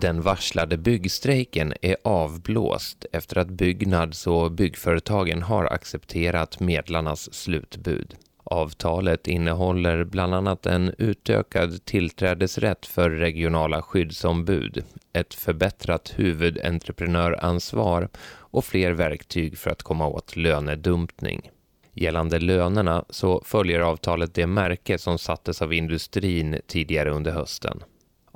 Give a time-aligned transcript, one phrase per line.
[0.00, 8.16] Den varslade byggstrejken är avblåst efter att Byggnads och byggföretagen har accepterat medlarnas slutbud.
[8.44, 18.92] Avtalet innehåller bland annat en utökad tillträdesrätt för regionala skyddsombud, ett förbättrat huvudentreprenöransvar och fler
[18.92, 21.50] verktyg för att komma åt lönedumpning.
[21.92, 27.82] Gällande lönerna så följer avtalet det märke som sattes av industrin tidigare under hösten.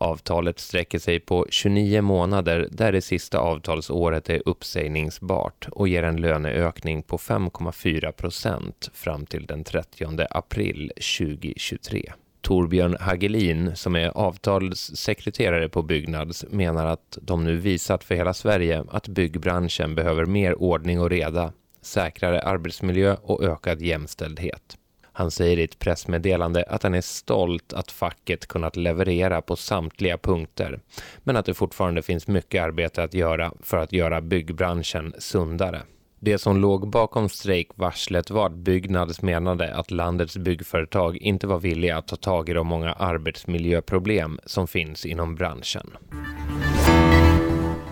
[0.03, 6.21] Avtalet sträcker sig på 29 månader där det sista avtalsåret är uppsägningsbart och ger en
[6.21, 12.13] löneökning på 5,4 procent fram till den 30 april 2023.
[12.41, 18.85] Torbjörn Hagelin, som är avtalssekreterare på Byggnads, menar att de nu visat för hela Sverige
[18.91, 24.77] att byggbranschen behöver mer ordning och reda, säkrare arbetsmiljö och ökad jämställdhet.
[25.13, 30.19] Han säger i ett pressmeddelande att han är stolt att facket kunnat leverera på samtliga
[30.19, 30.81] punkter,
[31.19, 35.83] men att det fortfarande finns mycket arbete att göra för att göra byggbranschen sundare.
[36.25, 41.97] Det som låg bakom strejkvarslet var att Byggnads menade att landets byggföretag inte var villiga
[41.97, 45.91] att ta tag i de många arbetsmiljöproblem som finns inom branschen.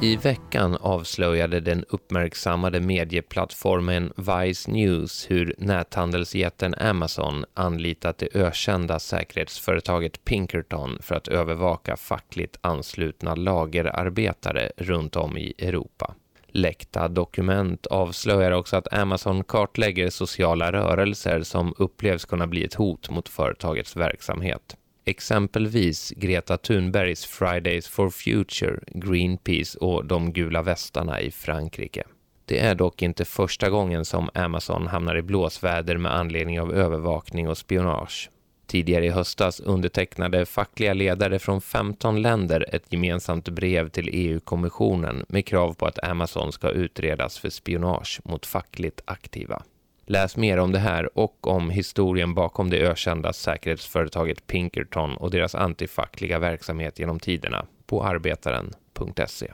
[0.02, 10.24] I veckan avslöjade den uppmärksammade medieplattformen Vice News hur näthandelsjätten Amazon anlitat det ökända säkerhetsföretaget
[10.24, 16.14] Pinkerton för att övervaka fackligt anslutna lagerarbetare runt om i Europa.
[16.48, 23.10] Läckta dokument avslöjar också att Amazon kartlägger sociala rörelser som upplevs kunna bli ett hot
[23.10, 24.76] mot företagets verksamhet.
[25.04, 32.02] Exempelvis Greta Thunbergs Fridays for Future, Greenpeace och de gula västarna i Frankrike.
[32.44, 37.48] Det är dock inte första gången som Amazon hamnar i blåsväder med anledning av övervakning
[37.48, 38.30] och spionage.
[38.66, 45.46] Tidigare i höstas undertecknade fackliga ledare från 15 länder ett gemensamt brev till EU-kommissionen med
[45.46, 49.62] krav på att Amazon ska utredas för spionage mot fackligt aktiva.
[50.10, 55.54] Läs mer om det här och om historien bakom det ökända säkerhetsföretaget Pinkerton och deras
[55.54, 59.52] antifackliga verksamhet genom tiderna på arbetaren.se.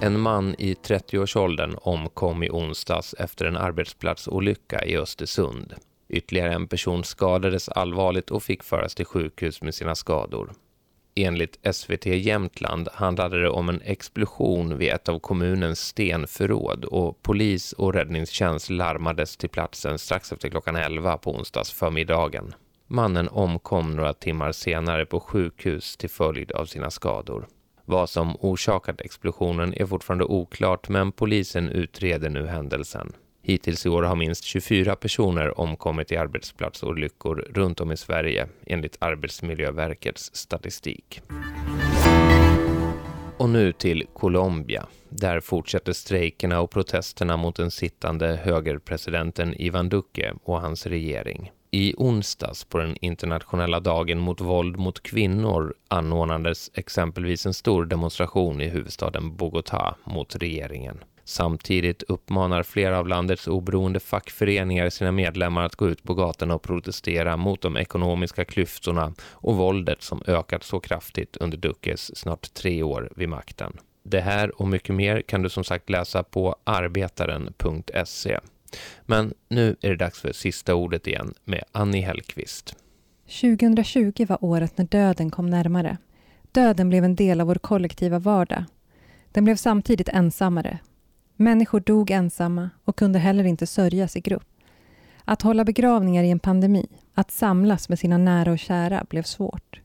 [0.00, 5.74] En man i 30-årsåldern omkom i onsdags efter en arbetsplatsolycka i Östersund.
[6.08, 10.52] Ytterligare en person skadades allvarligt och fick föras till sjukhus med sina skador.
[11.24, 17.72] Enligt SVT Jämtland handlade det om en explosion vid ett av kommunens stenförråd och polis
[17.72, 22.54] och räddningstjänst larmades till platsen strax efter klockan 11 på onsdags förmiddagen.
[22.86, 27.46] Mannen omkom några timmar senare på sjukhus till följd av sina skador.
[27.84, 33.12] Vad som orsakat explosionen är fortfarande oklart men polisen utreder nu händelsen.
[33.48, 38.96] Hittills i år har minst 24 personer omkommit i arbetsplatsolyckor runt om i Sverige enligt
[38.98, 41.20] Arbetsmiljöverkets statistik.
[43.36, 44.86] Och nu till Colombia.
[45.08, 51.52] Där fortsätter strejkerna och protesterna mot den sittande högerpresidenten Ivan Duque och hans regering.
[51.70, 58.60] I onsdags på den internationella dagen mot våld mot kvinnor anordnades exempelvis en stor demonstration
[58.60, 60.98] i huvudstaden Bogotá mot regeringen.
[61.28, 66.62] Samtidigt uppmanar flera av landets oberoende fackföreningar sina medlemmar att gå ut på gatorna och
[66.62, 72.82] protestera mot de ekonomiska klyftorna och våldet som ökat så kraftigt under Dukes snart tre
[72.82, 73.72] år vid makten.
[74.02, 78.38] Det här och mycket mer kan du som sagt läsa på arbetaren.se.
[79.02, 82.76] Men nu är det dags för sista ordet igen med Annie Hellqvist.
[83.40, 85.96] 2020 var året när döden kom närmare.
[86.52, 88.64] Döden blev en del av vår kollektiva vardag.
[89.32, 90.78] Den blev samtidigt ensammare,
[91.40, 94.48] Människor dog ensamma och kunde heller inte sörjas i grupp.
[95.24, 99.80] Att hålla begravningar i en pandemi, att samlas med sina nära och kära, blev svårt.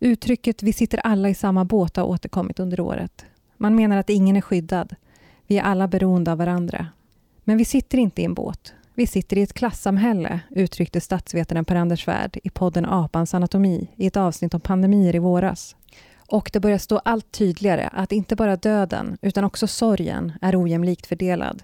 [0.00, 3.26] Uttrycket ”vi sitter alla i samma båt” har återkommit under året.
[3.56, 4.94] Man menar att ingen är skyddad.
[5.46, 6.86] Vi är alla beroende av varandra.
[7.44, 8.74] Men vi sitter inte i en båt.
[8.94, 14.16] Vi sitter i ett klassamhälle, uttryckte statsvetaren Per-Anders Svärd i podden Apans anatomi i ett
[14.16, 15.76] avsnitt om pandemier i våras.
[16.28, 21.06] Och det börjar stå allt tydligare att inte bara döden, utan också sorgen är ojämlikt
[21.06, 21.62] fördelad.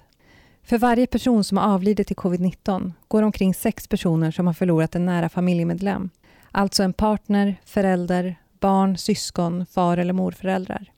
[0.63, 4.95] För varje person som har avlidit i covid-19 går omkring sex personer som har förlorat
[4.95, 6.11] en nära familjemedlem.
[6.51, 10.93] Alltså en partner, förälder, barn, syskon, far eller morföräldrar.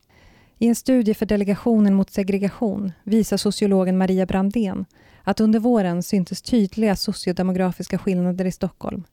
[0.58, 4.84] I en studie för Delegationen mot segregation visar sociologen Maria Brandén
[5.22, 9.04] att under våren syntes tydliga sociodemografiska skillnader i Stockholm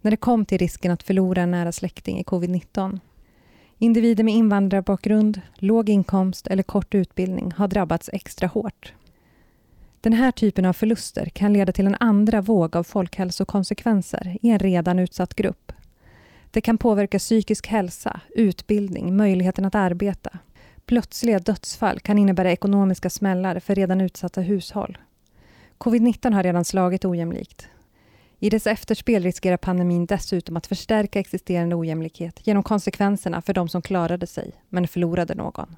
[0.00, 3.00] när det kom till risken att förlora en nära släkting i covid-19.
[3.78, 8.92] Individer med invandrarbakgrund, låg inkomst eller kort utbildning har drabbats extra hårt.
[10.00, 14.58] Den här typen av förluster kan leda till en andra våg av folkhälsokonsekvenser i en
[14.58, 15.72] redan utsatt grupp.
[16.50, 20.38] Det kan påverka psykisk hälsa, utbildning, möjligheten att arbeta.
[20.86, 24.98] Plötsliga dödsfall kan innebära ekonomiska smällar för redan utsatta hushåll.
[25.78, 27.68] Covid-19 har redan slagit ojämlikt.
[28.38, 33.82] I dess efterspel riskerar pandemin dessutom att förstärka existerande ojämlikhet genom konsekvenserna för de som
[33.82, 35.76] klarade sig, men förlorade någon.